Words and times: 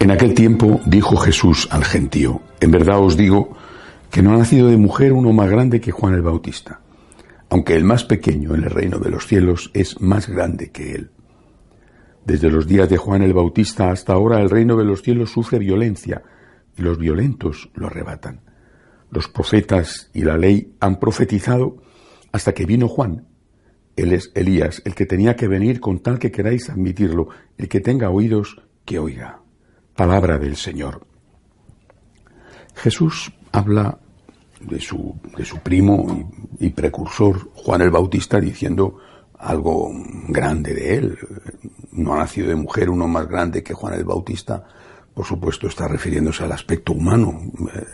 En 0.00 0.10
aquel 0.10 0.32
tiempo 0.32 0.80
dijo 0.86 1.18
Jesús 1.18 1.68
al 1.70 1.84
gentío, 1.84 2.40
en 2.60 2.70
verdad 2.70 3.00
os 3.00 3.18
digo 3.18 3.54
que 4.10 4.22
no 4.22 4.32
ha 4.32 4.38
nacido 4.38 4.68
de 4.68 4.78
mujer 4.78 5.12
uno 5.12 5.34
más 5.34 5.50
grande 5.50 5.78
que 5.78 5.92
Juan 5.92 6.14
el 6.14 6.22
Bautista, 6.22 6.80
aunque 7.50 7.76
el 7.76 7.84
más 7.84 8.04
pequeño 8.04 8.54
en 8.54 8.64
el 8.64 8.70
reino 8.70 8.98
de 8.98 9.10
los 9.10 9.26
cielos 9.26 9.70
es 9.74 10.00
más 10.00 10.26
grande 10.26 10.70
que 10.70 10.92
él. 10.94 11.10
Desde 12.24 12.50
los 12.50 12.66
días 12.66 12.88
de 12.88 12.96
Juan 12.96 13.20
el 13.20 13.34
Bautista 13.34 13.90
hasta 13.90 14.14
ahora 14.14 14.40
el 14.40 14.48
reino 14.48 14.74
de 14.74 14.86
los 14.86 15.02
cielos 15.02 15.32
sufre 15.32 15.58
violencia 15.58 16.22
y 16.78 16.80
los 16.80 16.96
violentos 16.96 17.68
lo 17.74 17.88
arrebatan. 17.88 18.40
Los 19.10 19.28
profetas 19.28 20.08
y 20.14 20.22
la 20.22 20.38
ley 20.38 20.76
han 20.80 20.98
profetizado 20.98 21.76
hasta 22.32 22.54
que 22.54 22.64
vino 22.64 22.88
Juan. 22.88 23.26
Él 23.96 24.14
es 24.14 24.32
Elías, 24.34 24.80
el 24.86 24.94
que 24.94 25.04
tenía 25.04 25.36
que 25.36 25.46
venir 25.46 25.78
con 25.78 25.98
tal 25.98 26.18
que 26.18 26.30
queráis 26.30 26.70
admitirlo, 26.70 27.28
el 27.58 27.68
que 27.68 27.80
tenga 27.80 28.08
oídos, 28.08 28.62
que 28.86 28.98
oiga. 28.98 29.39
Palabra 29.94 30.38
del 30.38 30.56
Señor. 30.56 31.06
Jesús 32.74 33.32
habla 33.52 33.98
de 34.60 34.80
su, 34.80 35.14
de 35.36 35.44
su 35.44 35.58
primo 35.58 36.30
y, 36.58 36.70
precursor 36.70 37.50
Juan 37.54 37.82
el 37.82 37.90
Bautista 37.90 38.40
diciendo 38.40 38.98
algo 39.38 39.90
grande 40.28 40.74
de 40.74 40.96
él. 40.96 41.18
No 41.92 42.14
ha 42.14 42.18
nacido 42.18 42.48
de 42.48 42.56
mujer 42.56 42.90
uno 42.90 43.08
más 43.08 43.26
grande 43.26 43.62
que 43.62 43.74
Juan 43.74 43.94
el 43.94 44.04
Bautista. 44.04 44.64
Por 45.14 45.24
supuesto 45.24 45.66
está 45.66 45.88
refiriéndose 45.88 46.44
al 46.44 46.52
aspecto 46.52 46.92
humano, 46.92 47.40
eh, 47.74 47.86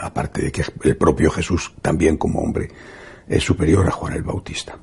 aparte 0.00 0.42
de 0.42 0.52
que 0.52 0.64
el 0.82 0.96
propio 0.96 1.30
Jesús 1.30 1.72
también 1.80 2.16
como 2.16 2.40
hombre 2.40 2.70
es 3.28 3.44
superior 3.44 3.86
a 3.86 3.92
Juan 3.92 4.14
el 4.14 4.22
Bautista. 4.22 4.78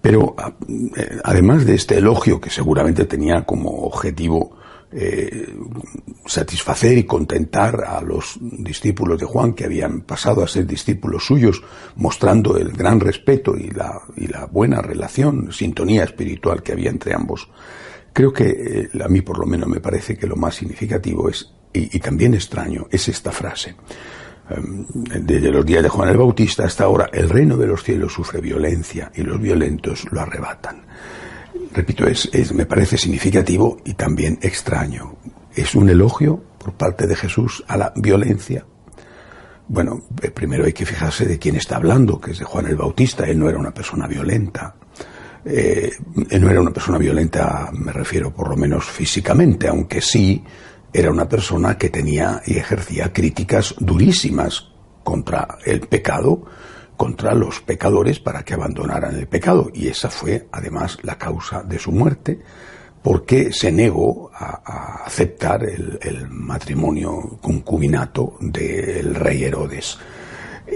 Pero 0.00 0.34
eh, 0.68 1.18
además 1.24 1.64
de 1.64 1.74
este 1.74 1.98
elogio 1.98 2.40
que 2.40 2.50
seguramente 2.50 3.04
tenía 3.04 3.44
como 3.44 3.70
objetivo 3.86 4.55
eh, 4.92 5.52
satisfacer 6.26 6.96
y 6.96 7.04
contentar 7.04 7.84
a 7.86 8.00
los 8.00 8.38
discípulos 8.40 9.18
de 9.20 9.26
Juan 9.26 9.52
que 9.54 9.64
habían 9.64 10.02
pasado 10.02 10.42
a 10.42 10.48
ser 10.48 10.66
discípulos 10.66 11.26
suyos, 11.26 11.62
mostrando 11.96 12.56
el 12.56 12.72
gran 12.72 13.00
respeto 13.00 13.56
y 13.56 13.70
la, 13.70 14.00
y 14.16 14.28
la 14.28 14.46
buena 14.46 14.80
relación, 14.82 15.52
sintonía 15.52 16.04
espiritual 16.04 16.62
que 16.62 16.72
había 16.72 16.90
entre 16.90 17.14
ambos. 17.14 17.48
Creo 18.12 18.32
que 18.32 18.88
eh, 18.94 19.02
a 19.04 19.08
mí 19.08 19.20
por 19.22 19.38
lo 19.38 19.46
menos 19.46 19.68
me 19.68 19.80
parece 19.80 20.16
que 20.16 20.26
lo 20.26 20.36
más 20.36 20.54
significativo 20.54 21.28
es, 21.28 21.52
y, 21.72 21.96
y 21.96 22.00
también 22.00 22.34
extraño, 22.34 22.86
es 22.90 23.08
esta 23.08 23.32
frase. 23.32 23.74
Um, 24.48 24.86
desde 25.04 25.50
los 25.50 25.66
días 25.66 25.82
de 25.82 25.88
Juan 25.88 26.08
el 26.08 26.16
Bautista 26.16 26.64
hasta 26.64 26.84
ahora, 26.84 27.10
el 27.12 27.28
reino 27.28 27.56
de 27.56 27.66
los 27.66 27.82
cielos 27.82 28.12
sufre 28.12 28.40
violencia 28.40 29.10
y 29.14 29.22
los 29.22 29.40
violentos 29.40 30.06
lo 30.12 30.20
arrebatan 30.20 30.86
repito, 31.76 32.06
es, 32.06 32.52
me 32.54 32.64
parece 32.64 32.96
significativo 32.96 33.76
y 33.84 33.94
también 33.94 34.38
extraño. 34.40 35.16
Es 35.54 35.74
un 35.74 35.90
elogio 35.90 36.42
por 36.58 36.72
parte 36.72 37.06
de 37.06 37.14
Jesús 37.14 37.62
a 37.68 37.76
la 37.76 37.92
violencia. 37.94 38.64
Bueno, 39.68 40.02
eh, 40.22 40.30
primero 40.30 40.64
hay 40.64 40.72
que 40.72 40.86
fijarse 40.86 41.26
de 41.26 41.38
quién 41.38 41.56
está 41.56 41.76
hablando, 41.76 42.18
que 42.18 42.30
es 42.30 42.38
de 42.38 42.44
Juan 42.44 42.66
el 42.66 42.76
Bautista. 42.76 43.24
Él 43.24 43.38
no 43.38 43.48
era 43.48 43.58
una 43.58 43.74
persona 43.74 44.06
violenta. 44.06 44.74
Eh, 45.44 45.90
él 46.30 46.40
no 46.40 46.50
era 46.50 46.60
una 46.60 46.72
persona 46.72 46.98
violenta, 46.98 47.70
me 47.72 47.92
refiero 47.92 48.32
por 48.32 48.48
lo 48.48 48.56
menos 48.56 48.84
físicamente, 48.86 49.68
aunque 49.68 50.00
sí 50.00 50.42
era 50.92 51.10
una 51.10 51.28
persona 51.28 51.76
que 51.76 51.90
tenía 51.90 52.42
y 52.46 52.56
ejercía 52.56 53.12
críticas 53.12 53.74
durísimas 53.78 54.68
contra 55.04 55.58
el 55.64 55.80
pecado, 55.80 56.46
contra 56.96 57.34
los 57.34 57.60
pecadores 57.60 58.18
para 58.18 58.42
que 58.42 58.54
abandonaran 58.54 59.14
el 59.14 59.26
pecado. 59.26 59.70
Y 59.74 59.88
esa 59.88 60.10
fue, 60.10 60.46
además, 60.52 60.98
la 61.02 61.16
causa 61.16 61.62
de 61.62 61.78
su 61.78 61.92
muerte, 61.92 62.40
porque 63.02 63.52
se 63.52 63.70
negó 63.70 64.30
a, 64.34 65.04
aceptar 65.04 65.64
el, 65.64 66.28
matrimonio 66.30 67.38
concubinato 67.40 68.36
del 68.40 69.14
rey 69.14 69.44
Herodes. 69.44 69.98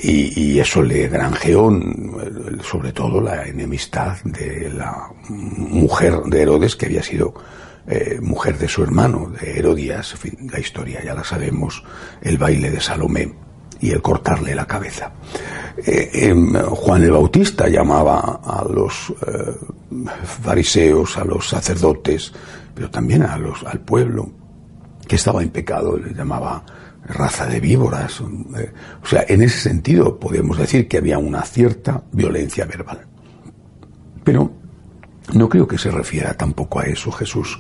Y, 0.02 0.58
eso 0.60 0.82
le 0.82 1.08
granjeó 1.08 1.72
sobre 2.62 2.92
todo 2.92 3.20
la 3.20 3.46
enemistad 3.46 4.18
de 4.22 4.70
la 4.70 5.10
mujer 5.28 6.20
de 6.26 6.42
Herodes, 6.42 6.76
que 6.76 6.86
había 6.86 7.02
sido 7.02 7.34
eh, 7.88 8.18
mujer 8.20 8.56
de 8.58 8.68
su 8.68 8.84
hermano, 8.84 9.32
de 9.40 9.58
Herodías, 9.58 10.14
la 10.52 10.60
historia 10.60 11.02
ya 11.02 11.14
la 11.14 11.24
sabemos, 11.24 11.82
el 12.22 12.38
baile 12.38 12.70
de 12.70 12.80
Salomé 12.80 13.34
y 13.80 13.90
el 13.90 14.02
cortarle 14.02 14.54
la 14.54 14.66
cabeza. 14.66 15.12
Eh, 15.84 16.10
em, 16.12 16.52
Juan 16.52 17.02
el 17.02 17.12
Bautista 17.12 17.68
llamaba 17.68 18.40
a 18.44 18.64
los 18.64 19.12
eh, 19.26 19.56
fariseos, 20.42 21.16
a 21.16 21.24
los 21.24 21.48
sacerdotes, 21.48 22.32
pero 22.74 22.90
también 22.90 23.22
a 23.22 23.38
los, 23.38 23.64
al 23.64 23.80
pueblo 23.80 24.30
que 25.08 25.16
estaba 25.16 25.42
en 25.42 25.50
pecado, 25.50 25.96
le 25.96 26.12
llamaba 26.12 26.64
raza 27.04 27.46
de 27.46 27.60
víboras. 27.60 28.20
Eh, 28.56 28.72
o 29.02 29.06
sea, 29.06 29.24
en 29.26 29.42
ese 29.42 29.58
sentido 29.58 30.18
podemos 30.20 30.58
decir 30.58 30.86
que 30.86 30.98
había 30.98 31.18
una 31.18 31.42
cierta 31.42 32.02
violencia 32.12 32.66
verbal. 32.66 33.06
Pero 34.22 34.52
no 35.32 35.48
creo 35.48 35.66
que 35.66 35.78
se 35.78 35.90
refiera 35.90 36.34
tampoco 36.34 36.80
a 36.80 36.84
eso 36.84 37.10
Jesús. 37.10 37.58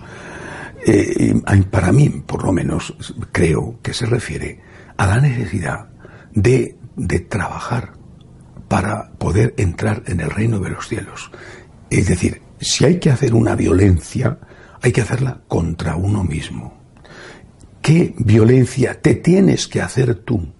para 1.70 1.92
mí, 1.92 2.08
por 2.26 2.44
lo 2.44 2.52
menos, 2.52 2.94
creo 3.32 3.78
que 3.82 3.94
se 3.94 4.06
refiere 4.06 4.60
a 4.96 5.06
la 5.06 5.20
necesidad 5.20 5.89
de, 6.34 6.76
de 6.96 7.20
trabajar 7.20 7.92
para 8.68 9.10
poder 9.12 9.54
entrar 9.56 10.02
en 10.06 10.20
el 10.20 10.30
reino 10.30 10.60
de 10.60 10.70
los 10.70 10.88
cielos. 10.88 11.30
Es 11.90 12.06
decir, 12.06 12.42
si 12.60 12.84
hay 12.84 13.00
que 13.00 13.10
hacer 13.10 13.34
una 13.34 13.56
violencia, 13.56 14.38
hay 14.80 14.92
que 14.92 15.00
hacerla 15.00 15.40
contra 15.48 15.96
uno 15.96 16.22
mismo. 16.22 16.78
¿Qué 17.82 18.14
violencia 18.18 19.00
te 19.00 19.14
tienes 19.14 19.66
que 19.66 19.80
hacer 19.80 20.14
tú 20.14 20.52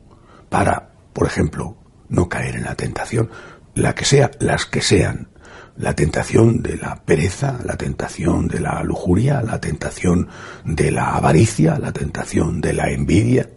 para, 0.49 0.91
por 1.13 1.27
ejemplo, 1.27 1.77
no 2.09 2.29
caer 2.29 2.57
en 2.57 2.65
la 2.65 2.75
tentación? 2.75 3.31
La 3.75 3.95
que 3.95 4.05
sea, 4.05 4.31
las 4.41 4.67
que 4.67 4.81
sean. 4.81 5.29
La 5.77 5.95
tentación 5.95 6.63
de 6.63 6.77
la 6.77 6.97
pereza, 7.05 7.59
la 7.65 7.77
tentación 7.77 8.49
de 8.49 8.61
la 8.61 8.83
lujuria, 8.83 9.41
la 9.43 9.61
tentación 9.61 10.29
de 10.65 10.91
la 10.91 11.15
avaricia, 11.15 11.79
la 11.79 11.93
tentación 11.93 12.61
de 12.61 12.73
la 12.73 12.91
envidia, 12.91 13.49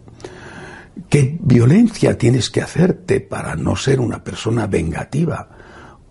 ¿Qué 1.08 1.38
violencia 1.40 2.16
tienes 2.16 2.50
que 2.50 2.62
hacerte 2.62 3.20
para 3.20 3.56
no 3.56 3.74
ser 3.74 4.00
una 4.00 4.22
persona 4.22 4.66
vengativa 4.66 5.48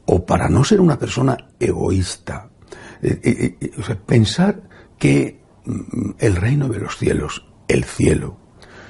o 0.05 0.25
para 0.25 0.49
no 0.49 0.63
ser 0.63 0.81
una 0.81 0.99
persona 0.99 1.37
egoísta? 1.59 2.49
Eh, 3.01 3.19
eh, 3.23 3.57
eh, 3.61 3.95
pensar 4.05 4.61
que 4.97 5.41
mm, 5.65 6.11
el 6.19 6.35
reino 6.35 6.67
de 6.67 6.79
los 6.79 6.97
cielos, 6.97 7.45
el 7.67 7.85
cielo, 7.85 8.37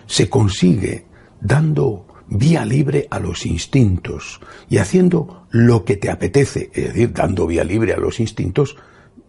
se 0.08 0.30
consigue 0.30 1.06
dando 1.40 2.08
vía 2.28 2.66
libre 2.66 3.08
a 3.12 3.20
los 3.20 3.46
instintos 3.46 4.40
y 4.70 4.78
haciendo 4.78 5.48
lo 5.52 5.86
que 5.86 5.98
te 5.98 6.10
apetece, 6.10 6.72
es 6.74 6.88
decir, 6.88 7.14
dando 7.14 7.46
vía 7.46 7.64
libre 7.64 7.94
a 7.94 7.98
los 7.98 8.20
instintos, 8.20 8.75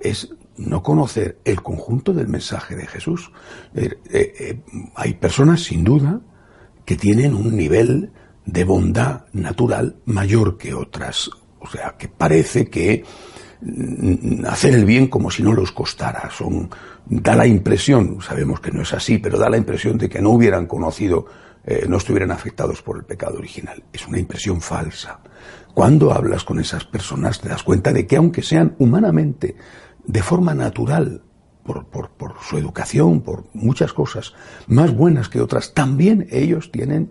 es 0.00 0.30
no 0.56 0.82
conocer 0.82 1.40
el 1.44 1.62
conjunto 1.62 2.12
del 2.14 2.28
mensaje 2.28 2.76
de 2.76 2.86
Jesús. 2.86 3.32
hay 4.94 5.14
personas, 5.14 5.62
sin 5.62 5.82
duda, 5.82 6.20
que 6.84 6.96
tienen 6.96 7.34
un 7.34 7.56
nivel 7.56 8.10
de 8.46 8.64
bondad 8.64 9.24
natural 9.32 9.96
mayor 10.04 10.58
que 10.58 10.74
otras. 10.74 11.30
O 11.58 11.68
sea, 11.68 11.96
que 11.98 12.08
parece 12.08 12.66
que 12.66 13.04
mm, 13.60 14.44
hacer 14.46 14.74
el 14.74 14.84
bien 14.84 15.08
como 15.08 15.30
si 15.30 15.42
no 15.42 15.52
los 15.52 15.72
costara. 15.72 16.30
Son, 16.30 16.68
da 17.06 17.34
la 17.34 17.46
impresión, 17.46 18.20
sabemos 18.20 18.60
que 18.60 18.70
no 18.70 18.82
es 18.82 18.92
así, 18.92 19.18
pero 19.18 19.38
da 19.38 19.48
la 19.48 19.56
impresión 19.56 19.96
de 19.96 20.08
que 20.08 20.20
no 20.20 20.30
hubieran 20.30 20.66
conocido, 20.66 21.26
eh, 21.64 21.86
no 21.88 21.96
estuvieran 21.96 22.30
afectados 22.30 22.82
por 22.82 22.98
el 22.98 23.04
pecado 23.04 23.38
original. 23.38 23.82
Es 23.92 24.06
una 24.06 24.18
impresión 24.18 24.60
falsa. 24.60 25.20
Cuando 25.72 26.12
hablas 26.12 26.44
con 26.44 26.60
esas 26.60 26.84
personas 26.84 27.40
te 27.40 27.48
das 27.48 27.62
cuenta 27.62 27.92
de 27.92 28.06
que 28.06 28.16
aunque 28.16 28.42
sean 28.42 28.76
humanamente, 28.78 29.56
de 30.06 30.22
forma 30.22 30.54
natural, 30.54 31.22
por, 31.64 31.86
por, 31.86 32.34
su 32.42 32.58
educación, 32.58 33.22
por 33.22 33.44
muchas 33.54 33.92
cosas 33.92 34.34
más 34.66 34.94
buenas 34.94 35.28
que 35.28 35.40
otras, 35.40 35.72
también 35.74 36.28
ellos 36.30 36.70
tienen 36.70 37.10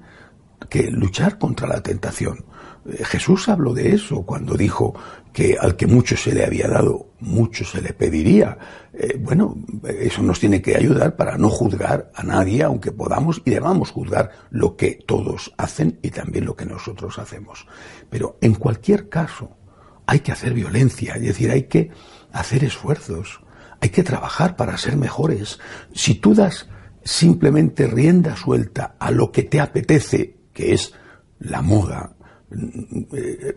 que 0.69 0.89
luchar 0.91 1.38
contra 1.38 1.67
la 1.67 1.81
tentación. 1.81 2.45
Eh, 2.85 3.03
Jesús 3.03 3.50
habló 3.50 3.73
de 3.73 3.94
eso 3.94 4.23
cuando 4.23 4.55
dijo 4.55 4.94
que 5.33 5.57
al 5.59 5.75
que 5.75 5.88
mucho 5.88 6.15
se 6.15 6.33
le 6.33 6.45
había 6.45 6.67
dado, 6.67 7.07
mucho 7.19 7.65
se 7.65 7.81
le 7.81 7.94
pediría. 7.94 8.57
Eh, 8.94 9.17
bueno, 9.19 9.57
eso 10.00 10.21
nos 10.21 10.39
tiene 10.39 10.61
que 10.61 10.75
ayudar 10.75 11.15
para 11.15 11.38
no 11.38 11.50
juzgar 11.50 12.11
a 12.13 12.23
nadie, 12.23 12.63
aunque 12.63 12.91
podamos 12.91 13.41
y 13.44 13.51
debamos 13.51 13.91
juzgar 13.91 14.31
lo 14.51 14.75
que 14.77 15.00
todos 15.05 15.51
hacen 15.57 16.00
y 16.03 16.11
también 16.11 16.45
lo 16.45 16.55
que 16.55 16.65
nosotros 16.65 17.17
hacemos. 17.17 17.65
Pero 18.09 18.38
en 18.41 18.53
cualquier 18.53 19.09
caso, 19.09 19.57
hay 20.05 20.19
que 20.19 20.31
hacer 20.31 20.53
violencia, 20.53 21.15
es 21.15 21.21
decir, 21.21 21.50
hay 21.50 21.63
que 21.63 21.89
hacer 22.31 22.63
esfuerzos, 22.63 23.39
hay 23.83 23.89
que 23.89 24.03
trabajar 24.03 24.56
para 24.56 24.77
ser 24.77 24.95
mejores. 24.95 25.59
Si 25.91 26.15
tú 26.15 26.33
das 26.33 26.69
simplemente 27.03 27.85
rienda 27.85 28.38
suelta 28.38 28.95
a 28.97 29.12
lo 29.12 29.30
que 29.30 29.44
te 29.44 29.59
apetece, 29.59 30.38
que 30.53 30.74
es 30.74 30.94
la 31.39 31.62
moda, 31.62 32.15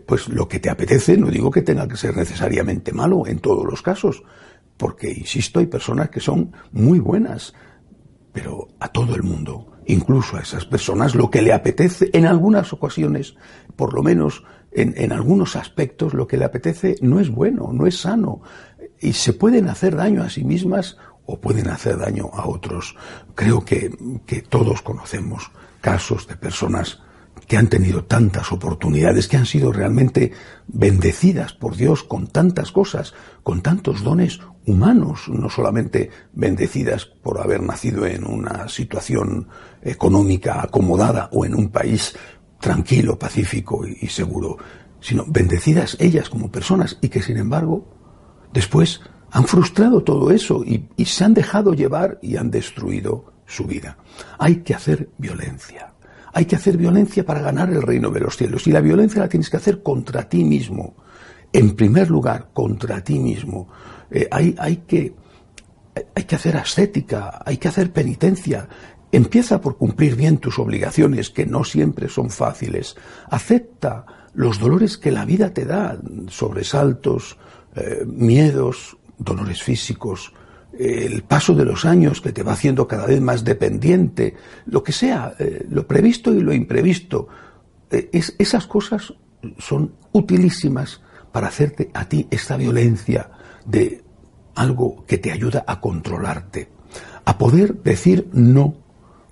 pues 0.05 0.27
lo 0.27 0.49
que 0.49 0.59
te 0.59 0.69
apetece, 0.69 1.15
no 1.15 1.31
digo 1.31 1.49
que 1.49 1.61
tenga 1.61 1.87
que 1.87 1.95
ser 1.95 2.17
necesariamente 2.17 2.91
malo 2.91 3.25
en 3.25 3.39
todos 3.39 3.63
los 3.65 3.81
casos, 3.81 4.21
porque, 4.75 5.09
insisto, 5.09 5.61
hay 5.61 5.67
personas 5.67 6.09
que 6.09 6.19
son 6.19 6.51
muy 6.73 6.99
buenas, 6.99 7.53
pero 8.33 8.67
a 8.81 8.89
todo 8.89 9.15
el 9.15 9.23
mundo, 9.23 9.77
incluso 9.85 10.35
a 10.35 10.41
esas 10.41 10.65
personas, 10.65 11.15
lo 11.15 11.29
que 11.29 11.41
le 11.41 11.53
apetece 11.53 12.09
en 12.11 12.25
algunas 12.25 12.73
ocasiones, 12.73 13.37
por 13.77 13.93
lo 13.93 14.03
menos 14.03 14.43
en, 14.73 14.93
en, 14.97 15.13
algunos 15.13 15.55
aspectos, 15.55 16.13
lo 16.13 16.27
que 16.27 16.35
le 16.35 16.43
apetece 16.43 16.97
no 17.01 17.21
es 17.21 17.29
bueno, 17.29 17.71
no 17.71 17.87
es 17.87 18.01
sano, 18.01 18.41
y 18.99 19.13
se 19.13 19.33
pueden 19.33 19.69
hacer 19.69 19.95
daño 19.95 20.23
a 20.23 20.29
sí 20.29 20.43
mismas 20.43 20.97
o 21.25 21.39
pueden 21.39 21.69
hacer 21.69 21.97
daño 21.97 22.29
a 22.33 22.47
otros. 22.47 22.95
Creo 23.35 23.63
que, 23.63 23.95
que 24.25 24.41
todos 24.41 24.81
conocemos 24.81 25.51
casos 25.81 26.27
de 26.27 26.35
personas 26.35 26.99
que 27.47 27.57
han 27.57 27.67
tenido 27.67 28.03
tantas 28.03 28.51
oportunidades, 28.51 29.27
que 29.27 29.37
han 29.37 29.45
sido 29.45 29.71
realmente 29.71 30.31
bendecidas 30.67 31.53
por 31.53 31.75
Dios 31.75 32.03
con 32.03 32.27
tantas 32.27 32.71
cosas, 32.71 33.13
con 33.43 33.61
tantos 33.61 34.03
dones 34.03 34.39
humanos, 34.65 35.29
no 35.29 35.49
solamente 35.49 36.09
bendecidas 36.33 37.05
por 37.05 37.39
haber 37.39 37.61
nacido 37.61 38.05
en 38.05 38.25
una 38.25 38.67
situación 38.67 39.47
económica 39.81 40.61
acomodada 40.61 41.29
o 41.31 41.45
en 41.45 41.55
un 41.55 41.69
país 41.69 42.15
tranquilo, 42.59 43.17
pacífico 43.17 43.85
y 43.85 44.07
seguro, 44.07 44.57
sino 44.99 45.25
bendecidas 45.27 45.95
ellas 45.99 46.29
como 46.29 46.51
personas 46.51 46.97
y 47.01 47.09
que 47.09 47.21
sin 47.21 47.37
embargo 47.37 47.96
después 48.57 49.01
han 49.29 49.45
frustrado 49.45 50.01
todo 50.01 50.31
eso 50.31 50.63
y, 50.65 51.05
se 51.05 51.23
han 51.23 51.35
dejado 51.35 51.75
llevar 51.75 52.17
y 52.23 52.37
han 52.37 52.49
destruido 52.49 53.33
su 53.45 53.65
vida. 53.65 53.97
Hay 54.39 54.57
que 54.57 54.73
hacer 54.73 55.09
violencia 55.17 55.93
hay 56.33 56.45
que 56.45 56.55
hacer 56.55 56.77
violencia 56.77 57.25
para 57.25 57.41
ganar 57.41 57.71
el 57.71 57.81
reino 57.81 58.11
de 58.11 58.19
los 58.19 58.37
cielos. 58.37 58.67
Y 58.67 58.71
la 58.71 58.81
violencia 58.81 59.21
la 59.23 59.27
tienes 59.27 59.49
que 59.49 59.57
hacer 59.57 59.81
contra 59.81 60.29
ti 60.29 60.43
mismo. 60.43 60.95
En 61.51 61.75
primer 61.75 62.11
lugar, 62.11 62.49
contra 62.53 63.03
ti 63.03 63.17
mismo. 63.17 63.69
Eh, 64.11 64.27
hay, 64.29 64.55
hay, 64.59 64.77
que, 64.85 65.15
hay 66.13 66.23
que 66.25 66.35
hacer 66.35 66.55
ascética, 66.57 67.41
hay 67.43 67.57
que 67.57 67.69
hacer 67.69 67.91
penitencia. 67.91 68.69
Empieza 69.11 69.59
por 69.61 69.77
cumplir 69.77 70.15
bien 70.15 70.37
tus 70.37 70.59
obligaciones, 70.59 71.31
que 71.31 71.47
no 71.47 71.63
siempre 71.63 72.07
son 72.07 72.29
fáciles. 72.29 72.95
Acepta 73.31 74.05
los 74.35 74.59
dolores 74.59 74.99
que 74.99 75.09
la 75.09 75.25
vida 75.25 75.51
te 75.55 75.65
da, 75.65 75.97
sobresaltos, 76.27 77.39
eh, 77.77 78.05
miedos, 78.05 78.97
dolores 79.17 79.61
físicos, 79.61 80.33
el 80.77 81.23
paso 81.23 81.55
de 81.55 81.65
los 81.65 81.85
años 81.85 82.21
que 82.21 82.31
te 82.31 82.43
va 82.43 82.53
haciendo 82.53 82.87
cada 82.87 83.05
vez 83.05 83.21
más 83.21 83.43
dependiente, 83.43 84.35
lo 84.65 84.83
que 84.83 84.91
sea, 84.91 85.33
eh, 85.39 85.65
lo 85.69 85.87
previsto 85.87 86.33
y 86.33 86.41
lo 86.41 86.53
imprevisto, 86.53 87.27
eh, 87.89 88.09
esas 88.11 88.67
cosas 88.67 89.13
son 89.57 89.93
utilísimas 90.11 91.01
para 91.31 91.47
hacerte 91.47 91.89
a 91.93 92.05
ti 92.05 92.27
esta 92.31 92.57
violencia 92.57 93.29
de 93.65 94.03
algo 94.55 95.05
que 95.05 95.17
te 95.17 95.31
ayuda 95.31 95.63
a 95.67 95.79
controlarte, 95.79 96.69
a 97.25 97.37
poder 97.37 97.81
decir 97.83 98.27
no 98.33 98.75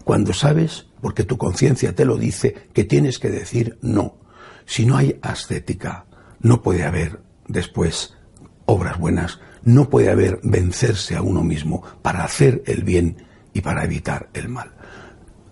cuando 0.03 0.33
sabes, 0.33 0.87
porque 1.01 1.23
tu 1.23 1.37
conciencia 1.37 1.95
te 1.95 2.05
lo 2.05 2.17
dice, 2.17 2.69
que 2.73 2.83
tienes 2.83 3.17
que 3.17 3.29
decir 3.29 3.77
no. 3.81 4.17
Si 4.65 4.85
no 4.85 4.97
hay 4.97 5.17
ascética, 5.21 6.05
no 6.39 6.61
puede 6.61 6.83
haber 6.83 7.21
después 7.47 8.15
obras 8.65 8.99
buenas, 8.99 9.39
no 9.63 9.89
puede 9.89 10.09
haber 10.09 10.39
vencerse 10.43 11.15
a 11.15 11.21
uno 11.21 11.43
mismo 11.43 11.83
para 12.01 12.23
hacer 12.23 12.63
el 12.65 12.83
bien 12.83 13.17
y 13.53 13.61
para 13.61 13.83
evitar 13.83 14.29
el 14.33 14.49
mal. 14.49 14.71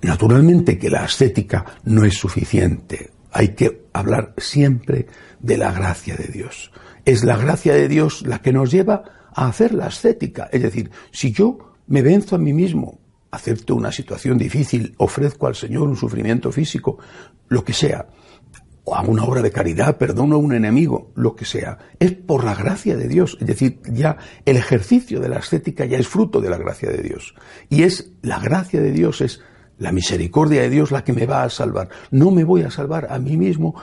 Naturalmente 0.01 0.77
que 0.77 0.89
la 0.89 1.03
ascética 1.03 1.65
no 1.85 2.03
es 2.03 2.15
suficiente. 2.15 3.11
Hay 3.31 3.49
que 3.49 3.87
hablar 3.93 4.33
siempre 4.37 5.07
de 5.39 5.57
la 5.57 5.71
gracia 5.71 6.15
de 6.15 6.27
Dios. 6.27 6.71
Es 7.05 7.23
la 7.23 7.37
gracia 7.37 7.73
de 7.73 7.87
Dios 7.87 8.21
la 8.27 8.41
que 8.41 8.53
nos 8.53 8.71
lleva 8.71 9.03
a 9.33 9.47
hacer 9.47 9.73
la 9.73 9.87
ascética. 9.87 10.49
Es 10.51 10.61
decir, 10.61 10.91
si 11.11 11.31
yo 11.31 11.75
me 11.87 12.01
venzo 12.01 12.35
a 12.35 12.39
mí 12.39 12.53
mismo, 12.53 12.99
acepto 13.31 13.75
una 13.75 13.91
situación 13.91 14.37
difícil, 14.37 14.93
ofrezco 14.97 15.47
al 15.47 15.55
Señor 15.55 15.87
un 15.87 15.97
sufrimiento 15.97 16.51
físico, 16.51 16.99
lo 17.47 17.63
que 17.63 17.73
sea, 17.73 18.07
o 18.85 18.95
hago 18.95 19.11
una 19.11 19.23
obra 19.23 19.41
de 19.41 19.51
caridad, 19.51 19.97
perdono 19.97 20.35
a 20.35 20.39
un 20.39 20.53
enemigo, 20.53 21.11
lo 21.15 21.35
que 21.35 21.45
sea, 21.45 21.77
es 21.99 22.11
por 22.11 22.43
la 22.43 22.53
gracia 22.53 22.97
de 22.97 23.07
Dios. 23.07 23.37
Es 23.39 23.47
decir, 23.47 23.79
ya 23.89 24.17
el 24.45 24.57
ejercicio 24.57 25.21
de 25.21 25.29
la 25.29 25.37
ascética 25.37 25.85
ya 25.85 25.97
es 25.97 26.07
fruto 26.07 26.41
de 26.41 26.49
la 26.49 26.57
gracia 26.57 26.89
de 26.89 27.01
Dios. 27.01 27.33
Y 27.69 27.83
es 27.83 28.11
la 28.21 28.39
gracia 28.39 28.81
de 28.81 28.91
Dios, 28.91 29.21
es 29.21 29.41
la 29.77 29.91
misericordia 29.91 30.61
de 30.61 30.69
Dios 30.69 30.91
la 30.91 31.03
que 31.03 31.13
me 31.13 31.25
va 31.25 31.43
a 31.43 31.49
salvar. 31.49 31.89
No 32.11 32.31
me 32.31 32.43
voy 32.43 32.63
a 32.63 32.71
salvar 32.71 33.07
a 33.09 33.19
mí 33.19 33.37
mismo 33.37 33.73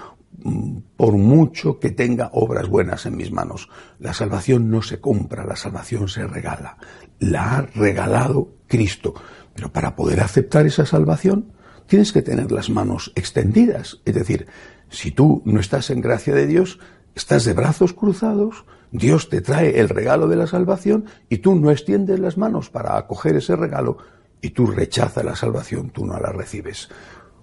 mm, 0.42 0.78
por 0.96 1.14
mucho 1.14 1.78
que 1.78 1.90
tenga 1.90 2.30
obras 2.34 2.68
buenas 2.68 3.06
en 3.06 3.16
mis 3.16 3.32
manos. 3.32 3.70
La 3.98 4.12
salvación 4.12 4.70
no 4.70 4.82
se 4.82 5.00
compra, 5.00 5.46
la 5.46 5.56
salvación 5.56 6.08
se 6.08 6.26
regala. 6.26 6.76
La 7.18 7.56
ha 7.56 7.62
regalado 7.62 8.52
Cristo. 8.66 9.14
Pero 9.54 9.72
para 9.72 9.96
poder 9.96 10.20
aceptar 10.20 10.66
esa 10.66 10.84
salvación, 10.84 11.52
tienes 11.86 12.12
que 12.12 12.22
tener 12.22 12.52
las 12.52 12.70
manos 12.70 13.12
extendidas. 13.16 14.00
Es 14.04 14.14
decir, 14.14 14.46
si 14.90 15.10
tú 15.10 15.42
no 15.44 15.60
estás 15.60 15.90
en 15.90 16.00
gracia 16.00 16.34
de 16.34 16.46
Dios, 16.46 16.78
estás 17.14 17.44
de 17.44 17.54
brazos 17.54 17.92
cruzados, 17.92 18.64
Dios 18.92 19.28
te 19.28 19.40
trae 19.40 19.78
el 19.78 19.88
regalo 19.88 20.28
de 20.28 20.36
la 20.36 20.46
salvación 20.46 21.06
y 21.28 21.38
tú 21.38 21.54
no 21.54 21.70
extiendes 21.70 22.18
las 22.18 22.36
manos 22.36 22.70
para 22.70 22.96
acoger 22.96 23.36
ese 23.36 23.56
regalo 23.56 23.98
y 24.42 24.50
tú 24.50 24.66
rechazas 24.66 25.24
la 25.24 25.36
salvación, 25.36 25.90
tú 25.90 26.04
no 26.04 26.18
la 26.18 26.32
recibes. 26.32 26.88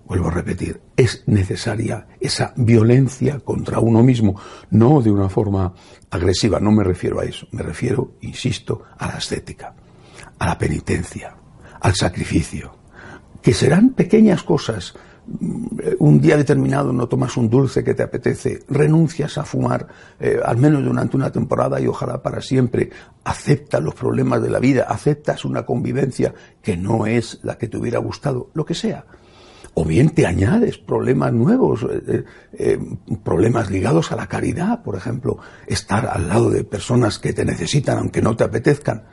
Vuelvo 0.06 0.28
a 0.28 0.32
repetir, 0.32 0.82
es 0.96 1.24
necesaria 1.28 2.08
esa 2.20 2.54
violencia 2.56 3.40
contra 3.40 3.80
uno 3.80 4.04
mismo, 4.04 4.40
no 4.70 5.02
de 5.02 5.12
una 5.12 5.30
forma 5.30 5.74
agresiva, 6.10 6.60
no 6.60 6.72
me 6.72 6.84
refiero 6.84 7.20
a 7.20 7.26
eso, 7.26 7.48
me 7.52 7.62
refiero, 7.62 8.14
insisto, 8.22 8.84
a 8.98 9.08
la 9.08 9.18
estética, 9.18 9.74
a 10.40 10.46
la 10.46 10.58
penitencia, 10.58 11.36
al 11.82 11.94
sacrificio, 11.94 12.74
que 13.42 13.54
serán 13.54 13.90
pequeñas 13.90 14.44
cosas, 14.44 14.96
un 16.00 16.21
día 16.21 16.38
determinado 16.38 16.94
no 16.94 17.07
tomas 17.07 17.35
un 17.38 17.50
dulce 17.50 17.83
que 17.83 17.94
te 17.94 18.03
apetece, 18.03 18.63
renuncias 18.69 19.38
a 19.38 19.44
fumar, 19.44 19.88
eh, 20.19 20.39
al 20.44 20.57
menos 20.57 20.83
durante 20.83 21.18
una 21.18 21.31
temporada 21.31 21.79
y 21.79 21.88
ojalá 21.88 22.21
para 22.21 22.41
siempre, 22.41 22.89
aceptas 23.24 23.81
los 23.81 23.94
problemas 23.94 24.41
de 24.41 24.50
la 24.50 24.59
vida, 24.59 24.83
aceptas 24.83 25.45
una 25.45 25.65
convivencia 25.65 26.33
que 26.62 26.77
no 26.77 27.06
es 27.06 27.39
la 27.44 27.57
que 27.57 27.68
te 27.68 27.77
hubiera 27.77 28.00
gustado, 28.00 28.50
lo 28.53 28.65
que 28.65 28.74
sea. 28.74 29.06
O 29.74 29.85
bien 29.85 30.09
te 30.09 30.25
añades 30.25 30.77
problemas 30.77 31.33
nuevos, 31.33 31.85
eh, 31.89 32.24
eh, 32.53 32.79
problemas 33.24 33.69
ligados 33.69 34.12
a 34.12 34.15
la 34.15 34.27
caridad, 34.27 34.81
por 34.81 34.95
ejemplo, 34.95 35.38
estar 35.67 36.07
al 36.07 36.29
lado 36.29 36.50
de 36.50 36.63
personas 36.63 37.19
que 37.19 37.34
te 37.34 37.46
necesitan 37.46 38.00
aunque 38.00 38.22
no 38.22 38.36
te 38.36 38.43
apetezcan 38.43 39.03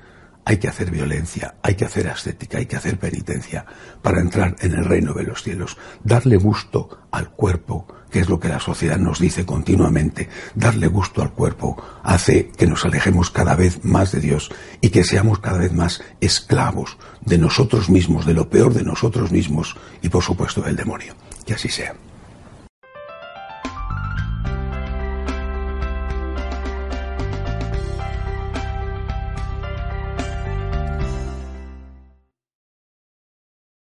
hay 0.44 0.58
que 0.58 0.68
hacer 0.68 0.90
violencia, 0.90 1.54
hay 1.62 1.74
que 1.74 1.84
hacer 1.84 2.08
ascética, 2.08 2.58
hay 2.58 2.66
que 2.66 2.76
hacer 2.76 2.98
penitencia 2.98 3.64
para 4.02 4.20
entrar 4.20 4.56
en 4.60 4.72
el 4.72 4.84
reino 4.84 5.14
de 5.14 5.24
los 5.24 5.42
cielos. 5.42 5.76
Darle 6.02 6.36
gusto 6.36 7.06
al 7.10 7.30
cuerpo, 7.30 7.86
que 8.10 8.20
es 8.20 8.28
lo 8.28 8.38
que 8.38 8.48
la 8.48 8.60
sociedad 8.60 8.98
nos 8.98 9.18
dice 9.18 9.46
continuamente, 9.46 10.28
darle 10.54 10.86
gusto 10.88 11.22
al 11.22 11.32
cuerpo 11.32 11.82
hace 12.02 12.48
que 12.48 12.66
nos 12.66 12.84
alejemos 12.84 13.30
cada 13.30 13.56
vez 13.56 13.84
más 13.84 14.12
de 14.12 14.20
Dios 14.20 14.50
y 14.80 14.90
que 14.90 15.04
seamos 15.04 15.38
cada 15.38 15.58
vez 15.58 15.72
más 15.72 16.02
esclavos 16.20 16.98
de 17.22 17.38
nosotros 17.38 17.88
mismos, 17.88 18.26
de 18.26 18.34
lo 18.34 18.50
peor 18.50 18.74
de 18.74 18.84
nosotros 18.84 19.32
mismos 19.32 19.76
y 20.02 20.10
por 20.10 20.22
supuesto 20.22 20.60
del 20.60 20.76
demonio. 20.76 21.14
Que 21.46 21.54
así 21.54 21.68
sea. 21.68 21.94